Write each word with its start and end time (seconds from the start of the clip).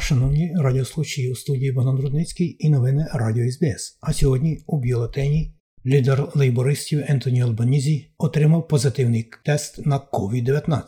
Шановні 0.00 0.52
радіослухачі 0.56 1.32
у 1.32 1.34
студії 1.34 1.72
Богдан 1.72 2.00
Рудницький 2.00 2.56
і 2.58 2.70
новини 2.70 3.06
Радіо 3.12 3.50
СБС. 3.50 3.98
А 4.00 4.12
сьогодні 4.12 4.58
у 4.66 4.78
бюлетені 4.78 5.54
лідер 5.86 6.28
лейбористів 6.34 7.04
Ентоні 7.08 7.42
Албанізі 7.42 8.10
отримав 8.18 8.68
позитивний 8.68 9.30
тест 9.44 9.86
на 9.86 10.00
COVID-19. 10.12 10.82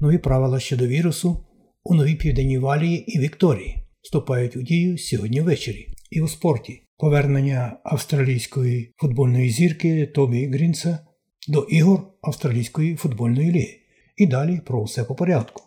Нові 0.00 0.18
правила 0.18 0.60
щодо 0.60 0.86
вірусу 0.86 1.44
у 1.84 1.94
новій 1.94 2.14
південній 2.14 2.58
валії 2.58 3.16
і 3.16 3.20
Вікторії 3.20 3.76
вступають 4.02 4.56
у 4.56 4.62
дію 4.62 4.98
сьогодні 4.98 5.40
ввечері. 5.40 5.88
І 6.10 6.20
у 6.20 6.28
спорті 6.28 6.82
повернення 6.98 7.76
австралійської 7.84 8.94
футбольної 8.96 9.50
зірки 9.50 10.06
Тобі 10.06 10.46
Грінса 10.46 10.98
до 11.48 11.62
ігор 11.62 12.00
Австралійської 12.22 12.96
футбольної 12.96 13.50
ліги. 13.50 13.80
І 14.16 14.26
далі 14.26 14.60
про 14.66 14.82
все 14.82 15.04
по 15.04 15.14
порядку. 15.14 15.62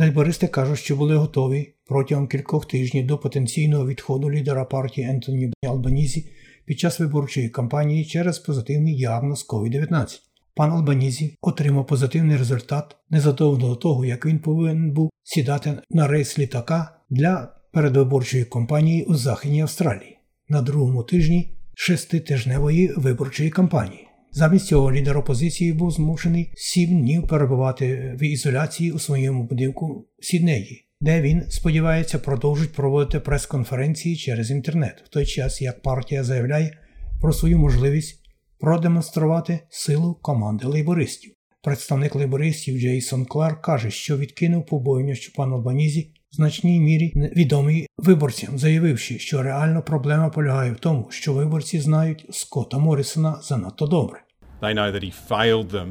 Лейбористи 0.00 0.46
кажуть, 0.46 0.78
що 0.78 0.96
були 0.96 1.16
готові 1.16 1.74
протягом 1.86 2.28
кількох 2.28 2.66
тижнів 2.66 3.06
до 3.06 3.18
потенційного 3.18 3.86
відходу 3.86 4.30
лідера 4.30 4.64
партії 4.64 5.06
Ентоні 5.06 5.52
Албанізі 5.66 6.30
під 6.64 6.78
час 6.78 7.00
виборчої 7.00 7.48
кампанії 7.48 8.04
через 8.04 8.38
позитивний 8.38 8.94
діагноз 8.94 9.46
COVID-19. 9.48 10.06
Пан 10.54 10.70
Албанізі 10.70 11.36
отримав 11.42 11.86
позитивний 11.86 12.36
результат 12.36 12.96
незадовго 13.10 13.56
до 13.56 13.76
того, 13.76 14.04
як 14.04 14.26
він 14.26 14.38
повинен 14.38 14.90
був 14.90 15.10
сідати 15.22 15.78
на 15.90 16.08
рейс 16.08 16.38
літака 16.38 16.98
для 17.10 17.54
передвиборчої 17.72 18.44
кампанії 18.44 19.04
у 19.04 19.14
Західній 19.14 19.62
Австралії 19.62 20.18
на 20.48 20.62
другому 20.62 21.02
тижні 21.02 21.50
шеститижневої 21.74 22.92
виборчої 22.96 23.50
кампанії. 23.50 24.07
Замість 24.32 24.66
цього 24.66 24.92
лідер 24.92 25.18
опозиції 25.18 25.72
був 25.72 25.90
змушений 25.90 26.52
сім 26.54 27.00
днів 27.00 27.26
перебувати 27.26 28.16
в 28.20 28.22
ізоляції 28.22 28.92
у 28.92 28.98
своєму 28.98 29.42
будинку 29.42 30.08
Сіднеї, 30.20 30.88
де 31.00 31.20
він 31.20 31.50
сподівається 31.50 32.18
продовжить 32.18 32.72
проводити 32.72 33.20
прес-конференції 33.20 34.16
через 34.16 34.50
інтернет, 34.50 35.02
в 35.06 35.08
той 35.08 35.26
час 35.26 35.62
як 35.62 35.82
партія 35.82 36.24
заявляє 36.24 36.78
про 37.20 37.32
свою 37.32 37.58
можливість 37.58 38.20
продемонструвати 38.58 39.60
силу 39.70 40.14
команди 40.22 40.66
лейбористів. 40.66 41.34
Представник 41.62 42.14
лейбористів 42.14 42.78
Джейсон 42.78 43.24
Кларк 43.24 43.64
каже, 43.64 43.90
що 43.90 44.18
відкинув 44.18 44.66
побоювання, 44.66 45.14
що 45.14 45.32
пан 45.36 45.52
Албанізі 45.52 46.12
в 46.32 46.34
значній 46.34 46.80
мірі 46.80 47.12
відомий 47.36 47.86
виборцям, 47.98 48.58
заявивши, 48.58 49.18
що 49.18 49.42
реальна 49.42 49.80
проблема 49.80 50.28
полягає 50.28 50.72
в 50.72 50.78
тому, 50.78 51.06
що 51.10 51.32
виборці 51.32 51.80
знають 51.80 52.26
Скотта 52.30 52.78
Моррісона 52.78 53.38
занадто 53.42 53.86
добре. 53.86 54.22
They 54.60 54.74
know 54.74 54.92
that 54.92 55.04
he 55.04 55.12
failed 55.28 55.70
them 55.70 55.88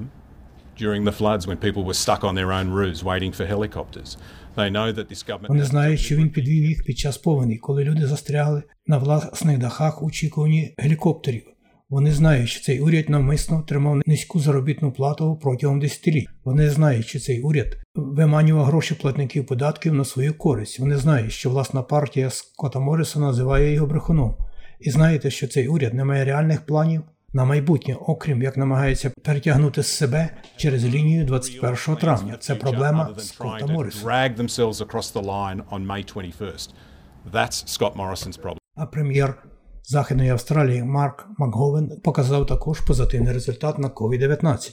during 0.82 1.04
the 1.04 1.18
floods 1.20 1.48
when 1.48 1.58
people 1.58 1.84
were 1.84 2.00
stuck 2.06 2.24
on 2.24 2.36
their 2.36 2.52
own 2.60 2.68
roofs 2.80 3.02
waiting 3.04 3.32
for 3.38 3.46
helicopters. 3.56 4.18
They 4.56 4.70
know 4.72 4.94
that 4.94 5.08
this 5.12 5.30
government 5.30 5.48
Вони 5.48 5.64
знають, 5.64 6.00
що 6.00 6.16
він 6.16 6.30
підвів 6.30 6.66
їх 6.66 6.84
під 6.86 6.98
час 6.98 7.18
повені, 7.18 7.58
коли 7.58 7.84
люди 7.84 8.08
застрягли 8.08 8.64
на 8.88 8.98
власних 8.98 9.58
дахах 9.58 10.02
у 10.02 10.06
очікуванні 10.06 10.74
гелікоптерів. 10.78 11.44
Вони 11.90 12.12
знають, 12.12 12.50
що 12.50 12.64
цей 12.64 12.80
уряд 12.80 13.10
навмисно 13.10 13.62
тримав 13.62 14.02
низьку 14.06 14.40
заробітну 14.40 14.92
плату 14.92 15.40
протягом 15.42 15.80
десятиліть. 15.80 16.28
Вони 16.44 16.70
знають, 16.70 17.08
що 17.08 17.20
цей 17.20 17.42
уряд 17.42 17.78
виманював 17.96 18.66
гроші 18.66 18.96
платників 18.96 19.46
податків 19.46 19.94
на 19.94 20.06
свою 20.06 20.38
користь. 20.38 20.80
Вони 20.80 20.98
знають, 20.98 21.32
що 21.32 21.50
власна 21.50 21.82
партія 21.82 22.30
Скотта 22.30 22.80
Морриса 22.80 23.20
називає 23.20 23.74
його 23.74 23.88
брехуном. 23.88 24.36
І 24.80 24.92
знаєте, 24.92 25.32
що 25.32 25.48
цей 25.48 25.68
уряд 25.68 25.94
не 25.94 26.04
має 26.04 26.26
реальних 26.26 26.66
планів 26.66 27.04
на 27.34 27.46
майбутнє, 27.46 27.96
окрім 27.96 28.42
як 28.42 28.58
намагається 28.58 29.12
перетягнути 29.24 29.84
з 29.84 29.88
себе 29.88 30.30
через 30.58 30.86
лінію 30.86 31.26
21 31.26 31.96
травня. 31.96 32.38
Це 32.40 32.56
проблема 32.56 33.16
Скотта 33.18 33.66
Морриса. 33.66 34.08
drag 34.08 34.36
themselves 34.36 34.82
across 34.88 35.14
the 35.14 35.26
line 35.26 35.62
on 35.72 35.88
May 35.88 36.16
21st. 36.16 36.70
That's 37.34 37.68
Scott 37.68 37.96
Morrison's 37.96 38.42
problem. 38.42 38.58
А 38.76 38.86
прем'єр 38.86 39.44
Західної 39.90 40.30
Австралії 40.30 40.84
Марк 40.84 41.28
Макговен 41.38 42.02
показав 42.04 42.46
також 42.46 42.82
позитивний 42.82 43.34
результат 43.34 43.80
на 43.80 43.90
COVID-19. 43.90 44.72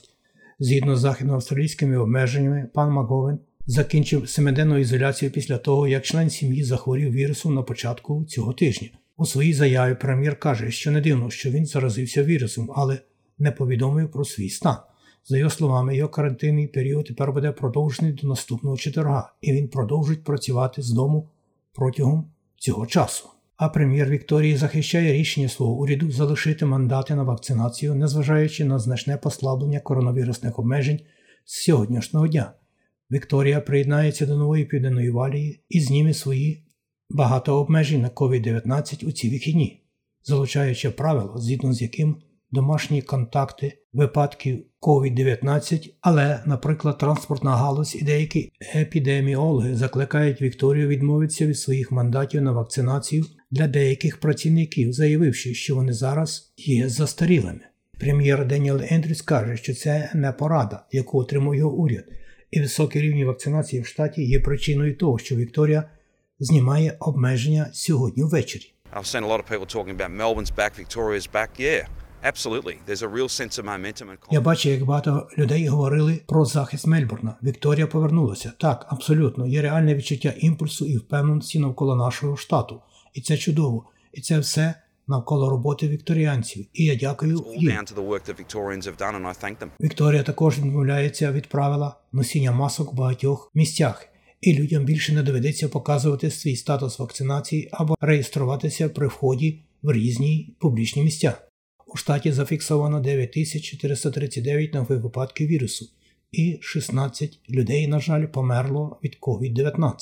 Згідно 0.58 0.96
з 0.96 1.00
західноавстралійськими 1.00 1.96
обмеженнями, 1.96 2.68
пан 2.74 2.90
Макговен 2.90 3.38
закінчив 3.66 4.28
семиденну 4.28 4.78
ізоляцію 4.78 5.30
після 5.30 5.58
того, 5.58 5.88
як 5.88 6.04
член 6.04 6.30
сім'ї 6.30 6.64
захворів 6.64 7.12
вірусом 7.12 7.54
на 7.54 7.62
початку 7.62 8.24
цього 8.24 8.52
тижня. 8.52 8.88
У 9.16 9.26
своїй 9.26 9.52
заяві 9.52 9.94
прем'єр 9.94 10.38
каже, 10.38 10.70
що 10.70 10.90
не 10.90 11.00
дивно, 11.00 11.30
що 11.30 11.50
він 11.50 11.66
заразився 11.66 12.22
вірусом, 12.22 12.72
але 12.74 12.98
не 13.38 13.52
повідомив 13.52 14.10
про 14.10 14.24
свій 14.24 14.50
стан. 14.50 14.76
За 15.24 15.38
його 15.38 15.50
словами, 15.50 15.96
його 15.96 16.08
карантинний 16.08 16.66
період 16.66 17.04
тепер 17.06 17.32
буде 17.32 17.52
продовжений 17.52 18.12
до 18.12 18.28
наступного 18.28 18.76
четверга, 18.76 19.32
і 19.40 19.52
він 19.52 19.68
продовжить 19.68 20.24
працювати 20.24 20.82
з 20.82 20.90
дому 20.90 21.28
протягом 21.72 22.30
цього 22.56 22.86
часу. 22.86 23.33
А 23.64 23.68
прем'єр 23.68 24.10
Вікторії 24.10 24.56
захищає 24.56 25.12
рішення 25.12 25.48
свого 25.48 25.72
уряду 25.72 26.10
залишити 26.10 26.66
мандати 26.66 27.14
на 27.14 27.22
вакцинацію, 27.22 27.94
незважаючи 27.94 28.64
на 28.64 28.78
значне 28.78 29.16
послаблення 29.16 29.80
коронавірусних 29.80 30.58
обмежень 30.58 31.00
з 31.44 31.64
сьогоднішнього 31.64 32.28
дня. 32.28 32.52
Вікторія 33.10 33.60
приєднається 33.60 34.26
до 34.26 34.36
нової 34.36 34.64
південної 34.64 35.10
валії 35.10 35.60
і 35.68 35.80
зніме 35.80 36.14
свої 36.14 36.64
багато 37.10 37.60
обмежень 37.60 38.00
на 38.00 38.08
COVID-19 38.08 39.06
у 39.08 39.12
ці 39.12 39.30
вихідні, 39.30 39.82
залучаючи 40.24 40.90
правила, 40.90 41.38
згідно 41.38 41.72
з 41.72 41.82
яким 41.82 42.16
домашні 42.54 43.02
контакти 43.02 43.78
випадків 43.92 44.64
COVID-19, 44.80 45.90
але, 46.00 46.42
наприклад, 46.46 46.98
транспортна 46.98 47.56
галузь 47.56 47.96
і 47.96 48.04
деякі 48.04 48.52
епідеміологи 48.74 49.74
закликають 49.74 50.42
Вікторію 50.42 50.88
відмовитися 50.88 51.46
від 51.46 51.58
своїх 51.58 51.92
мандатів 51.92 52.42
на 52.42 52.52
вакцинацію 52.52 53.24
для 53.50 53.68
деяких 53.68 54.20
працівників, 54.20 54.92
заявивши, 54.92 55.54
що 55.54 55.74
вони 55.74 55.92
зараз 55.92 56.52
є 56.56 56.88
застарілими. 56.88 57.60
Прем'єр 58.00 58.46
Деніел 58.46 58.80
Ендрюс 58.90 59.22
каже, 59.22 59.56
що 59.56 59.74
це 59.74 60.10
не 60.14 60.32
порада, 60.32 60.84
яку 60.92 61.18
отримав 61.18 61.54
його 61.54 61.76
уряд, 61.76 62.04
і 62.50 62.60
високі 62.60 63.00
рівні 63.00 63.24
вакцинації 63.24 63.82
в 63.82 63.86
штаті 63.86 64.24
є 64.24 64.40
причиною 64.40 64.96
того, 64.96 65.18
що 65.18 65.36
Вікторія 65.36 65.84
знімає 66.38 66.96
обмеження 67.00 67.70
сьогодні 67.72 68.22
ввечері. 68.22 68.70
I've 68.96 69.06
seen 69.06 69.24
a 69.24 69.26
lot 69.26 69.40
of 69.40 69.46
people 69.46 69.66
talking 69.66 69.96
about 69.96 70.12
Melbourne's 70.22 70.54
back, 70.60 70.72
Victoria's 70.78 71.26
back. 71.26 71.50
Yeah, 71.58 71.86
Я 74.30 74.40
бачив, 74.40 74.72
як 74.72 74.84
багато 74.84 75.28
людей 75.38 75.68
говорили 75.68 76.20
про 76.26 76.44
захист 76.44 76.86
Мельбурна. 76.86 77.36
Вікторія 77.42 77.86
повернулася. 77.86 78.52
Так, 78.58 78.86
абсолютно, 78.88 79.46
є 79.46 79.62
реальне 79.62 79.94
відчуття 79.94 80.34
імпульсу 80.38 80.86
і 80.86 80.96
впевненості 80.96 81.58
навколо 81.58 81.96
нашого 81.96 82.36
штату. 82.36 82.80
І 83.14 83.20
це 83.20 83.36
чудово. 83.36 83.84
І 84.12 84.20
це 84.20 84.38
все 84.38 84.74
навколо 85.06 85.50
роботи 85.50 85.88
вікторіанців. 85.88 86.66
І 86.72 86.84
я 86.84 86.94
дякую 86.96 87.44
їм. 87.56 87.70
Вікторія 89.80 90.22
також 90.22 90.58
відмовляється 90.58 91.32
від 91.32 91.48
правила 91.48 91.96
носіння 92.12 92.52
масок 92.52 92.92
в 92.92 92.96
багатьох 92.96 93.50
місцях, 93.54 94.08
і 94.40 94.54
людям 94.54 94.84
більше 94.84 95.12
не 95.12 95.22
доведеться 95.22 95.68
показувати 95.68 96.30
свій 96.30 96.56
статус 96.56 96.98
вакцинації 96.98 97.68
або 97.72 97.94
реєструватися 98.00 98.88
при 98.88 99.06
вході 99.06 99.62
в 99.82 99.92
різні 99.92 100.56
публічні 100.58 101.02
місця. 101.02 101.34
У 101.94 101.96
штаті 101.96 102.32
зафіксовано 102.32 103.00
9439 103.00 104.74
нових 104.74 105.02
випадків 105.02 105.48
вірусу, 105.48 105.88
і 106.32 106.58
16 106.60 107.38
людей, 107.50 107.86
на 107.86 108.00
жаль, 108.00 108.26
померло 108.26 108.98
від 109.04 109.18
COVID-19. 109.20 109.92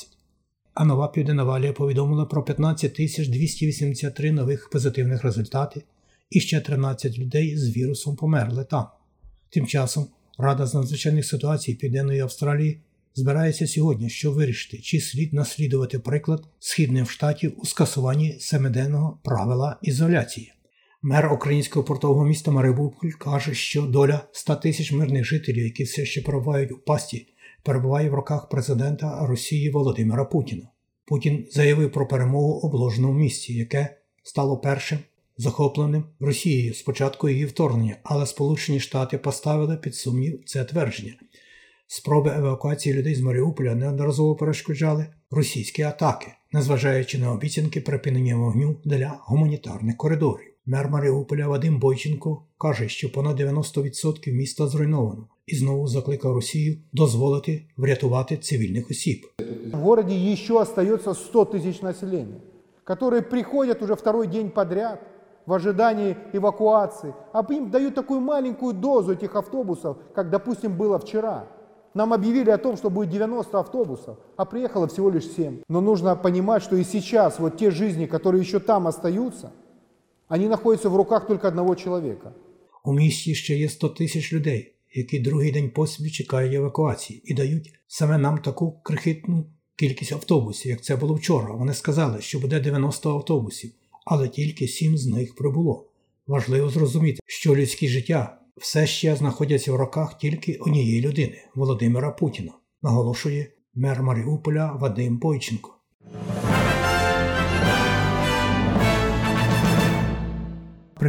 А 0.75 0.85
нова 0.85 1.09
Південна 1.09 1.45
Валія 1.45 1.73
повідомила 1.73 2.25
про 2.25 2.45
15 2.45 2.93
283 2.93 4.33
нових 4.33 4.71
позитивних 4.71 5.25
результати, 5.25 5.83
і 6.31 6.41
ще 6.41 6.61
13 6.61 7.19
людей 7.19 7.57
з 7.57 7.77
вірусом 7.77 8.17
померли 8.17 8.65
там. 8.65 8.87
Тим 9.51 9.67
часом 9.67 10.07
Рада 10.39 10.67
з 10.67 10.75
надзвичайних 10.75 11.27
ситуацій 11.27 11.75
Південної 11.75 12.21
Австралії 12.21 12.81
збирається 13.15 13.67
сьогодні, 13.67 14.11
щоб 14.11 14.35
вирішити, 14.35 14.79
чи 14.79 15.01
слід 15.01 15.33
наслідувати 15.33 15.99
приклад 15.99 16.45
східних 16.59 17.11
штатів 17.11 17.53
у 17.57 17.67
скасуванні 17.67 18.37
семиденного 18.41 19.19
правила 19.23 19.77
ізоляції. 19.83 20.53
Мер 21.05 21.33
українського 21.33 21.85
портового 21.85 22.25
міста 22.25 22.51
Марибуль 22.51 23.11
каже, 23.19 23.55
що 23.55 23.83
доля 23.83 24.21
100 24.33 24.57
тисяч 24.57 24.93
мирних 24.93 25.25
жителів, 25.25 25.65
які 25.65 25.85
все 25.85 26.05
ще 26.05 26.23
перебувають 26.23 26.73
у 26.73 26.79
пасті 26.79 27.27
перебуває 27.63 28.11
в 28.11 28.15
руках 28.15 28.49
президента 28.49 29.27
Росії 29.27 29.71
Володимира 29.71 30.25
Путіна. 30.25 30.69
Путін 31.05 31.47
заявив 31.51 31.93
про 31.93 32.09
перемогу 32.09 32.53
обложеному 32.53 33.19
місці, 33.19 33.55
яке 33.55 33.97
стало 34.23 34.57
першим 34.57 34.99
захопленим 35.37 36.05
Росією 36.21 36.75
з 36.75 36.83
початку 36.83 37.29
її 37.29 37.45
вторгнення, 37.45 37.97
але 38.03 38.27
Сполучені 38.27 38.81
Штати 38.81 39.19
поставили 39.19 39.77
під 39.77 39.95
сумнів 39.95 40.43
це 40.47 40.65
твердження. 40.65 41.15
Спроби 41.87 42.35
евакуації 42.37 42.95
людей 42.95 43.15
з 43.15 43.21
Маріуполя 43.21 43.75
неодноразово 43.75 44.37
перешкоджали 44.37 45.07
російські 45.31 45.83
атаки, 45.83 46.27
незважаючи 46.53 47.19
на 47.19 47.33
обіцянки 47.33 47.81
припинення 47.81 48.37
вогню 48.37 48.77
для 48.85 49.19
гуманітарних 49.27 49.97
коридорів. 49.97 50.52
Мер 50.66 50.90
Маріуполя 50.90 51.48
Вадим 51.48 51.80
Бойченко 51.80 52.44
каже, 52.58 52.90
що 52.90 53.12
понад 53.12 53.40
90% 53.40 54.32
міста 54.32 54.68
зруйновано 54.68 55.28
і 55.48 55.56
знову 55.56 55.88
закликав 55.88 56.34
Росію 56.34 56.78
дозволити 56.94 57.66
врятувати 57.78 58.38
цивільних 58.38 58.92
осіб. 58.92 59.26
В 59.74 59.78
городе 59.78 60.34
еще 60.34 60.54
остается 60.54 61.14
100 61.14 61.46
тысяч 61.46 61.82
населения, 61.82 62.42
которые 62.86 63.22
приходят 63.22 63.82
уже 63.82 63.96
второй 63.96 64.28
день 64.28 64.50
подряд 64.50 65.00
в 65.46 65.54
ожидании 65.54 66.16
эвакуации, 66.34 67.14
а 67.34 67.46
им 67.54 67.70
дают 67.70 67.96
такую 67.96 68.20
маленькую 68.20 68.74
дозу 68.74 69.14
этих 69.14 69.36
автобусов, 69.36 69.98
как, 70.14 70.30
допустим, 70.30 70.78
было 70.78 71.00
вчера. 71.00 71.48
Нам 71.94 72.14
объявили 72.14 72.52
о 72.52 72.58
том, 72.58 72.78
что 72.78 72.90
будет 72.90 73.10
90 73.10 73.58
автобусов, 73.58 74.18
а 74.36 74.46
приехало 74.46 74.88
всего 74.88 75.10
лишь 75.10 75.26
7. 75.26 75.64
Но 75.70 75.82
нужно 75.82 76.16
понимать, 76.16 76.62
что 76.64 76.76
и 76.76 76.84
сейчас 76.84 77.40
вот 77.40 77.58
те 77.58 77.72
жизни, 77.72 78.06
которые 78.06 78.42
еще 78.42 78.60
там 78.60 78.86
остаются, 78.88 79.52
они 80.33 80.49
находятся 80.49 80.89
в 80.89 80.97
руках 80.97 81.27
только 81.27 81.49
одного 81.49 81.75
человека. 81.75 82.33
У 82.85 82.93
місті 82.93 83.35
ще 83.35 83.57
є 83.57 83.69
100 83.69 83.89
тисяч 83.89 84.33
людей, 84.33 84.75
які 84.95 85.19
другий 85.19 85.53
день 85.53 85.71
поспіль 85.71 86.11
чекають 86.11 86.55
евакуації 86.55 87.23
і 87.25 87.35
дають 87.35 87.73
саме 87.87 88.19
нам 88.19 88.39
таку 88.39 88.81
крихітну 88.83 89.47
кількість 89.77 90.13
автобусів, 90.13 90.71
як 90.71 90.83
це 90.83 90.97
було 90.97 91.15
вчора. 91.15 91.55
Вони 91.55 91.75
сказали, 91.75 92.21
що 92.21 92.39
буде 92.39 92.61
90 92.61 93.15
автобусів, 93.15 93.73
але 94.05 94.29
тільки 94.29 94.69
7 94.69 94.99
з 94.99 95.07
них 95.07 95.35
прибуло. 95.35 95.87
Важливо 96.27 96.69
зрозуміти, 96.69 97.21
що 97.27 97.57
людські 97.57 97.89
життя 97.89 98.39
все 98.57 98.87
ще 98.87 99.17
знаходяться 99.17 99.73
в 99.73 99.77
руках 99.77 100.19
тільки 100.19 100.55
однієї 100.55 101.01
людини 101.01 101.45
Володимира 101.55 102.11
Путіна, 102.11 102.53
наголошує 102.83 103.53
мер 103.75 104.03
Маріуполя 104.03 104.73
Вадим 104.73 105.19
Бойченко. 105.19 105.75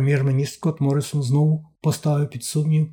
Прем'єр-міністр 0.04 0.56
Скотт 0.56 0.82
Моррисон 0.82 1.24
знову 1.24 1.66
поставив 1.82 2.30
під 2.30 2.44
сумнів 2.44 2.88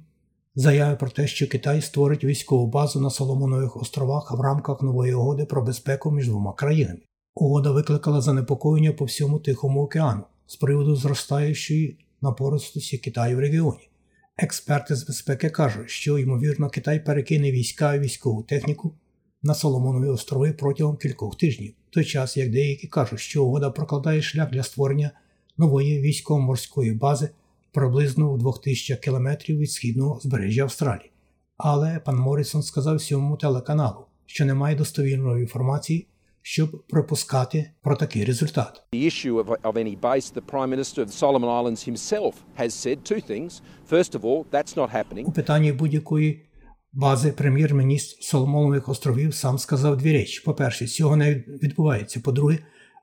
заяви 0.55 0.97
про 0.97 1.11
те, 1.11 1.27
що 1.27 1.49
Китай 1.49 1.83
створить 1.83 2.25
військову 2.25 2.67
базу 2.67 3.01
на 3.01 3.11
Соломонових 3.11 3.77
островах 3.77 4.33
в 4.33 4.41
рамках 4.41 4.83
нової 4.83 5.15
угоди 5.15 5.45
про 5.45 5.63
безпеку 5.63 6.11
між 6.11 6.29
двома 6.29 6.53
країнами. 6.53 7.01
Угода 7.35 7.71
викликала 7.71 8.21
занепокоєння 8.21 8.93
по 8.93 9.05
всьому 9.05 9.39
Тихому 9.39 9.83
океану 9.83 10.23
з 10.47 10.57
приводу 10.57 10.97
зростаючої 10.97 11.99
напористості 12.23 12.99
Китаю 12.99 13.37
в 13.37 13.41
регіоні. 13.41 13.91
Експерти 14.37 14.95
з 14.95 15.07
безпеки 15.07 15.51
кажуть, 15.51 15.91
що, 15.91 16.19
ймовірно, 16.19 16.71
Китай 16.71 17.05
перекине 17.05 17.53
війська 17.53 17.95
і 17.95 18.01
військову 18.01 18.43
техніку 18.43 18.95
на 19.43 19.55
Соломонові 19.55 20.09
острови 20.09 20.53
протягом 20.53 20.97
кількох 20.97 21.37
тижнів, 21.37 21.75
в 21.91 21.95
той 21.95 22.05
час 22.05 22.37
як 22.37 22.51
деякі 22.51 22.87
кажуть, 22.87 23.21
що 23.21 23.45
угода 23.45 23.71
прокладає 23.71 24.23
шлях 24.23 24.51
для 24.51 24.63
створення 24.63 25.11
нової 25.61 26.01
військово-морської 26.01 26.93
бази 26.93 27.31
приблизно 27.73 28.33
в 28.33 28.39
2000 28.39 28.97
кілометрів 28.97 29.59
від 29.59 29.71
східного 29.71 30.21
збережжя 30.21 30.63
Австралії. 30.63 31.11
Але 31.57 32.01
пан 32.05 32.17
Морісон 32.17 32.63
сказав 32.63 33.01
сьомому 33.01 33.37
телеканалу, 33.37 34.05
що 34.27 34.45
немає 34.45 34.77
достовірної 34.77 35.43
інформації, 35.43 36.07
щоб 36.43 36.85
припускати 36.89 37.71
про 37.83 37.97
такий 37.97 38.25
результат. 38.25 38.83
The 38.93 39.05
issue 39.05 39.45
of, 39.45 39.47
of 39.63 39.73
any 39.73 40.01
base, 40.01 40.35
the 40.35 40.43
Prime 40.53 40.71
Minister 40.77 40.99
of 41.05 41.07
the 41.07 41.19
Solomon 41.25 41.51
Islands 41.61 41.83
himself 41.89 42.33
has 42.57 42.71
said 42.71 42.97
two 43.13 43.21
things. 43.31 43.61
First 43.91 44.15
of 44.15 44.21
all, 44.21 44.45
that's 44.51 44.77
not 44.77 44.91
happening. 44.95 45.25
У 45.25 45.33
питанні 45.33 45.73
будь-якої 45.73 46.47
бази 46.93 47.33
прем'єр-міністр 47.33 48.23
Соломонових 48.23 48.89
островів 48.89 49.35
сам 49.35 49.59
сказав 49.59 49.97
дві 49.97 50.13
речі. 50.13 50.43
По-перше, 50.45 50.87
цього 50.87 51.17
не 51.17 51.35
відбувається. 51.35 52.21
По-друге, 52.21 52.59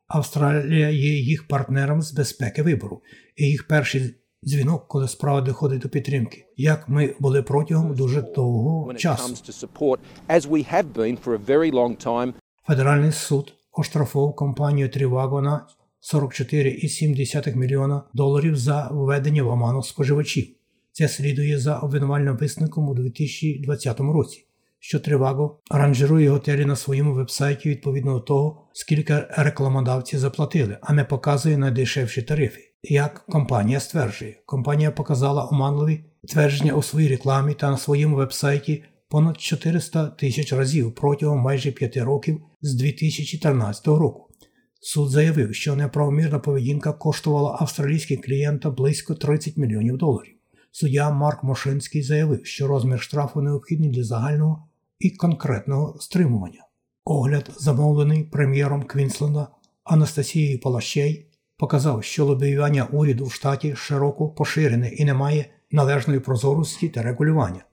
Австралія 0.07 0.89
є 0.89 1.19
їх 1.19 1.47
партнером 1.47 2.01
з 2.01 2.13
безпеки 2.13 2.63
вибору. 2.63 3.01
І 3.35 3.45
їх 3.45 3.67
перший 3.67 4.15
дзвінок, 4.45 4.87
коли 4.87 5.07
справа 5.07 5.41
доходить 5.41 5.81
до 5.81 5.89
підтримки, 5.89 6.45
як 6.57 6.89
ми 6.89 7.15
були 7.19 7.41
протягом 7.43 7.95
дуже 7.95 8.21
довгого 8.21 8.93
часу. 8.93 9.35
Федеральний 12.67 13.11
суд 13.11 13.53
оштрафував 13.71 14.35
компанію 14.35 14.89
Триваго 14.89 15.41
на 15.41 15.67
44,7 16.13 17.55
мільйона 17.55 18.03
доларів 18.13 18.55
за 18.55 18.89
введення 18.91 19.43
в 19.43 19.47
оману 19.47 19.83
споживачів. 19.83 20.47
Це 20.91 21.07
слідує 21.07 21.59
за 21.59 21.77
обвинувальним 21.79 22.37
висновком 22.37 22.89
у 22.89 22.93
2020 22.95 23.99
році, 23.99 24.46
що 24.87 24.99
Триваго 24.99 25.59
аранжирує 25.69 26.29
готелі 26.29 26.65
на 26.65 26.75
своєму 26.75 27.13
вебсайті 27.13 27.69
відповідно 27.69 28.13
до 28.13 28.19
того, 28.19 28.67
скільки 28.73 29.25
рекламодавці 29.29 30.17
заплатили, 30.17 30.77
а 30.81 30.93
не 30.93 31.03
показує 31.03 31.57
найдешевші 31.57 32.21
тарифи. 32.21 32.61
Як 32.83 33.25
компанія 33.25 33.79
стверджує, 33.79 34.41
компанія 34.45 34.91
показала 34.91 35.47
оманливі 35.51 36.05
твердження 36.27 36.73
у 36.73 36.83
своїй 36.83 37.07
рекламі 37.07 37.53
та 37.53 37.71
на 37.71 37.77
своєму 37.77 38.15
вебсайті 38.15 38.83
понад 39.09 39.41
400 39.41 40.07
тисяч 40.07 40.53
разів 40.53 40.95
протягом 40.95 41.39
майже 41.39 41.71
5 41.71 41.97
років 41.97 42.41
з 42.61 42.75
2014 42.75 43.87
року. 43.87 44.27
Суд 44.81 45.09
заявив, 45.09 45.55
що 45.55 45.75
неправомірна 45.75 46.39
поведінка 46.39 46.93
коштувала 46.93 47.57
австралійським 47.59 48.21
клієнтам 48.21 48.75
близько 48.75 49.15
30 49.15 49.57
мільйонів 49.57 49.97
доларів. 49.97 50.33
Суддя 50.71 51.11
Марк 51.11 51.43
Мошинський 51.43 52.03
заявив, 52.03 52.45
що 52.45 52.67
розмір 52.67 53.01
штрафу 53.01 53.41
необхідний 53.41 53.89
для 53.89 54.03
загального 54.03 54.66
і 54.99 55.09
конкретного 55.09 55.97
стримування. 55.99 56.63
Огляд, 57.05 57.51
замовлений 57.57 58.23
прем'єром 58.23 58.83
Квінсленда 58.83 59.47
Анастасією 59.83 60.59
Палащей, 60.59 61.27
показав, 61.57 62.03
що 62.03 62.25
лобіювання 62.25 62.85
уряду 62.85 63.25
в 63.25 63.33
штаті 63.33 63.75
широко 63.75 64.29
поширене 64.29 64.89
і 64.89 65.05
не 65.05 65.13
має 65.13 65.49
належної 65.71 66.19
прозорості 66.19 66.89
та 66.89 67.03
регулювання. 67.03 67.65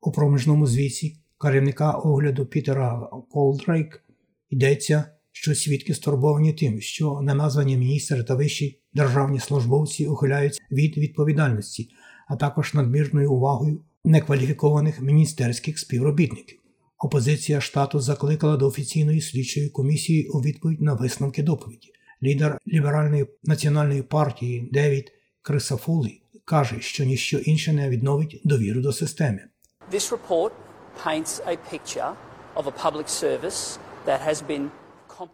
У 0.00 0.12
проміжному 0.12 0.66
звіті 0.66 1.16
керівника 1.40 1.92
огляду 1.92 2.46
Пітера 2.46 3.10
Колдрейка 3.30 4.04
йдеться, 4.50 5.04
що 5.32 5.54
свідки 5.54 5.94
стурбовані 5.94 6.52
тим, 6.52 6.80
що 6.80 7.20
неназвані 7.20 7.76
міністри 7.76 8.24
та 8.24 8.34
вищі 8.34 8.82
державні 8.94 9.40
службовці 9.40 10.06
ухиляються 10.06 10.60
від 10.70 10.98
відповідальності, 10.98 11.90
а 12.28 12.36
також 12.36 12.74
надмірною 12.74 13.32
увагою 13.32 13.80
некваліфікованих 14.04 15.00
міністерських 15.00 15.78
співробітників. 15.78 16.59
Опозиція 17.02 17.60
штату 17.60 18.00
закликала 18.00 18.56
до 18.56 18.66
офіційної 18.66 19.20
слідчої 19.20 19.68
комісії 19.68 20.28
у 20.28 20.40
відповідь 20.40 20.80
на 20.80 20.94
висновки 20.94 21.42
доповіді. 21.42 21.92
Лідер 22.22 22.58
ліберальної 22.68 23.26
національної 23.44 24.02
партії 24.02 24.68
Девід 24.72 25.12
Крисафулі 25.42 26.22
каже, 26.44 26.80
що 26.80 27.04
ніщо 27.04 27.38
інше 27.38 27.72
не 27.72 27.88
відновить 27.88 28.40
довіру 28.44 28.80
до 28.80 28.92
системи. 28.92 29.40
This 29.92 30.12
report 30.12 30.50
paints 31.06 31.42
a 31.46 31.56
picture 31.72 32.12
of 32.56 32.64
a 32.64 32.84
public 32.86 33.08
service 33.24 33.78
that 34.06 34.28
has 34.28 34.48
been 34.48 34.68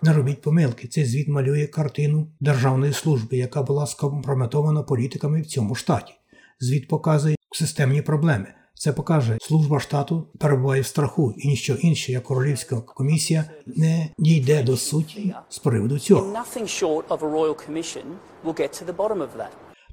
Не 0.03 0.13
робіть 0.13 0.43
помилки. 0.43 0.89
Цей 0.89 1.05
звіт 1.05 1.29
малює 1.29 1.67
картину 1.67 2.31
державної 2.41 2.93
служби, 2.93 3.37
яка 3.37 3.63
була 3.63 3.87
скомпрометована 3.87 4.83
політиками 4.83 5.43
в 5.43 5.47
цьому 5.47 5.75
штаті. 5.75 6.13
Звіт 6.61 6.89
показує 6.89 7.37
системні 7.53 8.03
проблеми. 8.03 8.55
Це 8.79 8.93
покаже, 8.93 9.39
служба 9.41 9.81
штату 9.81 10.27
перебуває 10.39 10.83
в 10.83 10.87
страху, 10.87 11.35
і 11.37 11.49
ніщо 11.49 11.75
інше, 11.75 12.13
як 12.13 12.23
королівська 12.23 12.81
комісія, 12.81 13.45
не 13.67 14.09
дійде 14.19 14.63
до 14.63 14.77
суті 14.77 15.35
з 15.49 15.59
приводу 15.59 15.99
цього. 15.99 16.45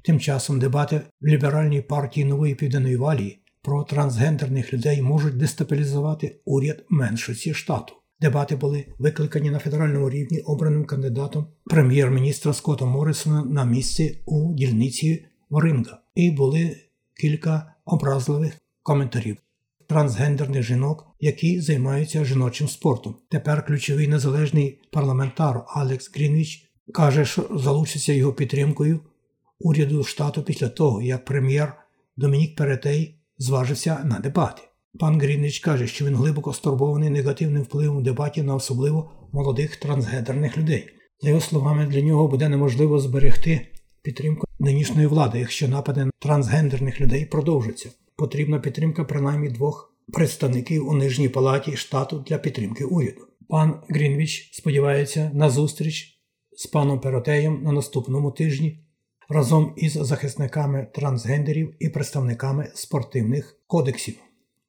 Тим 0.04 0.20
часом 0.20 0.58
дебати 0.58 1.00
в 1.20 1.26
ліберальній 1.26 1.82
партії 1.82 2.26
нової 2.26 2.54
південної 2.54 2.96
валії 2.96 3.42
про 3.62 3.84
трансгендерних 3.84 4.72
людей 4.72 5.02
можуть 5.02 5.36
дестабілізувати 5.36 6.40
уряд 6.44 6.84
меншості 6.88 7.54
штату. 7.54 7.94
Дебати 8.20 8.56
були 8.56 8.86
викликані 8.98 9.50
на 9.50 9.58
федеральному 9.58 10.10
рівні 10.10 10.40
обраним 10.40 10.84
кандидатом 10.84 11.46
прем'єр-міністра 11.64 12.52
Скотта 12.52 12.84
Моррисона 12.84 13.44
на 13.44 13.64
місце 13.64 14.10
у 14.26 14.54
дільниці 14.54 15.26
Варинга, 15.50 16.00
і 16.14 16.30
були 16.30 16.76
кілька 17.20 17.74
образливих 17.84 18.54
коментарів 18.84 19.36
трансгендерних 19.88 20.62
жінок, 20.62 21.06
які 21.20 21.60
займаються 21.60 22.24
жіночим 22.24 22.68
спортом. 22.68 23.14
Тепер 23.30 23.66
ключовий 23.66 24.08
незалежний 24.08 24.80
парламентар 24.90 25.64
Алекс 25.68 26.10
Грінвіч 26.14 26.70
каже, 26.94 27.24
що 27.24 27.48
залучиться 27.54 28.12
його 28.12 28.32
підтримкою 28.32 29.00
уряду 29.58 30.04
штату 30.04 30.42
після 30.42 30.68
того, 30.68 31.02
як 31.02 31.24
прем'єр 31.24 31.72
Домінік 32.16 32.56
Перротет 32.56 33.20
зважився 33.38 34.00
на 34.04 34.18
дебати. 34.18 34.62
Пан 35.00 35.20
Грінвіч 35.20 35.58
каже, 35.58 35.86
що 35.86 36.04
він 36.04 36.16
глибоко 36.16 36.52
стурбований 36.52 37.10
негативним 37.10 37.62
впливом 37.62 38.02
дебатів 38.02 38.42
на 38.42 38.54
особливо 38.54 39.10
молодих 39.32 39.76
трансгендерних 39.76 40.58
людей. 40.58 40.88
За 41.20 41.28
його 41.28 41.40
словами, 41.40 41.86
для 41.86 42.00
нього 42.00 42.28
буде 42.28 42.48
неможливо 42.48 42.98
зберегти 42.98 43.73
підтримку 44.04 44.46
нинішньої 44.58 45.06
влади, 45.06 45.38
якщо 45.38 45.68
напади 45.68 46.04
на 46.04 46.10
трансгендерних 46.18 47.00
людей 47.00 47.24
продовжаться. 47.24 47.90
Потрібна 48.16 48.58
підтримка 48.58 49.04
принаймні 49.04 49.48
двох 49.48 49.94
представників 50.12 50.88
у 50.88 50.94
нижній 50.94 51.28
палаті 51.28 51.76
штату 51.76 52.24
для 52.28 52.38
підтримки 52.38 52.84
уряду. 52.84 53.26
Пан 53.48 53.80
Грінвіч 53.88 54.50
сподівається 54.52 55.30
на 55.34 55.50
зустріч 55.50 56.20
з 56.56 56.66
паном 56.66 57.00
Перотеєм 57.00 57.62
на 57.62 57.72
наступному 57.72 58.30
тижні 58.30 58.84
разом 59.28 59.74
із 59.76 59.92
захисниками 59.92 60.86
трансгендерів 60.94 61.74
і 61.78 61.88
представниками 61.88 62.68
спортивних 62.74 63.60
кодексів. 63.66 64.14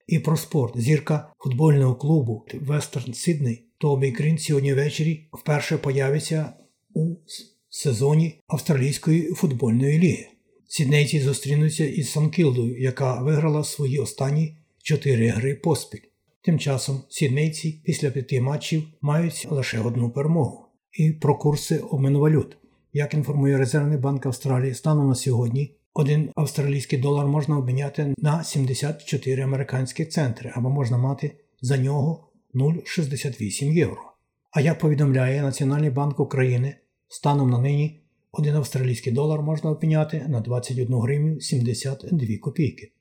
І 0.07 0.19
про 0.19 0.37
спорт 0.37 0.77
зірка 0.77 1.33
футбольного 1.37 1.95
клубу 1.95 2.45
Вестерн 2.61 3.13
Сідней 3.13 3.67
Тобі 3.77 4.11
Грін 4.11 4.37
сьогодні 4.37 4.73
ввечері 4.73 5.29
вперше 5.33 5.77
появиться 5.77 6.53
у 6.93 7.15
сезоні 7.75 8.36
Австралійської 8.48 9.34
футбольної 9.34 10.00
ліги. 10.00 10.27
Сіднейці 10.67 11.20
зустрінуться 11.20 11.86
із 11.86 12.12
Санкілдою, 12.12 12.82
яка 12.82 13.22
виграла 13.22 13.63
свої 13.63 14.00
останні 14.00 14.58
чотири 14.84 15.27
гри 15.27 15.55
поспіль. 15.55 16.00
Тим 16.41 16.60
часом 16.60 17.01
сіднейці 17.10 17.82
після 17.86 18.10
п'яти 18.10 18.41
матчів 18.41 18.84
мають 19.01 19.48
лише 19.50 19.79
одну 19.79 20.10
перемогу. 20.10 20.65
І 20.94 21.12
про 21.12 21.38
курси 21.38 21.77
обміну 21.77 22.20
валют. 22.20 22.58
Як 22.94 23.13
інформує 23.13 23.58
Резервний 23.58 23.98
банк 23.98 24.25
Австралії, 24.25 24.74
станом 24.74 25.08
на 25.08 25.15
сьогодні 25.15 25.75
один 25.94 26.29
австралійський 26.36 27.00
долар 27.00 27.27
можна 27.27 27.58
обміняти 27.58 28.13
на 28.17 28.44
74 28.44 29.44
американські 29.44 30.05
центри, 30.05 30.51
або 30.55 30.70
можна 30.70 30.98
мати 30.98 31.32
за 31.62 31.77
нього 31.77 32.27
0,68 32.53 33.74
євро. 33.74 34.01
А 34.51 34.62
як 34.62 34.79
повідомляє 34.79 35.41
Національний 35.41 35.89
банк 35.89 36.20
України, 36.20 36.75
станом 37.07 37.50
на 37.50 37.59
нині 37.59 38.01
один 38.31 38.55
австралійський 38.55 39.13
долар 39.13 39.41
можна 39.41 39.69
обміняти 39.69 40.25
на 40.27 40.41
21 40.41 40.95
гривню 40.95 41.41
72 41.41 42.38
копійки. 42.41 42.91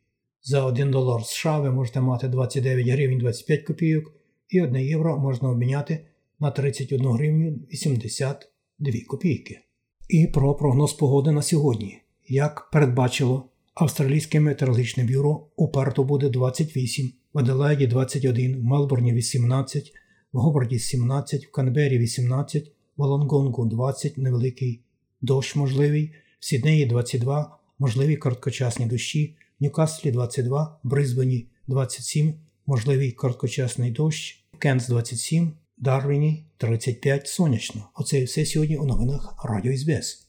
За 0.42 0.64
1 0.64 0.90
долар 0.90 1.24
США 1.24 1.58
ви 1.58 1.70
можете 1.70 2.00
мати 2.00 2.28
29 2.28 2.88
гривень 2.88 3.18
25 3.18 3.62
копійок, 3.62 4.12
і 4.48 4.60
1 4.60 4.76
євро 4.76 5.18
можна 5.18 5.50
обміняти 5.50 6.00
на 6.40 6.50
31 6.50 7.06
гривню 7.06 7.58
82 7.72 8.92
копійки. 9.06 9.60
І 10.08 10.26
про 10.26 10.54
прогноз 10.54 10.92
погоди 10.92 11.32
на 11.32 11.42
сьогодні. 11.42 12.00
Як 12.28 12.70
передбачило 12.72 13.48
Австралійське 13.74 14.40
метеорологічне 14.40 15.04
бюро, 15.04 15.46
у 15.56 15.68
Перту 15.68 16.04
буде 16.04 16.28
28, 16.28 17.12
в 17.32 17.38
Аделаїді 17.38 17.86
21, 17.86 18.56
в 18.60 18.64
Мелбурні 18.64 19.12
18, 19.12 19.92
в 20.32 20.38
Говарді 20.38 20.78
17, 20.78 21.46
в 21.46 21.50
Канбері 21.50 21.98
18, 21.98 22.72
в 22.96 23.02
Лонгонгу 23.02 23.64
20, 23.66 24.18
невеликий 24.18 24.80
дощ 25.20 25.56
можливий, 25.56 26.12
в 26.40 26.44
Сіднеї 26.44 26.86
22, 26.86 27.58
можливі 27.78 28.16
короткочасні 28.16 28.86
дощі, 28.86 29.36
в 29.60 29.62
Ньюкаслі 29.64 30.10
22, 30.10 30.78
Бризбені 30.82 31.46
27, 31.66 32.34
можливий 32.66 33.12
короткочасний 33.12 33.90
дощ, 33.90 34.44
Кенс 34.58 34.88
27, 34.88 35.52
Дарвіні 35.76 36.44
35 36.56 37.26
сонячно. 37.26 37.88
Оце 37.94 38.20
і 38.20 38.24
все 38.24 38.46
сьогодні 38.46 38.76
у 38.76 38.84
новинах 38.84 39.44
Радіо 39.44 39.76
СБС. 39.76 40.28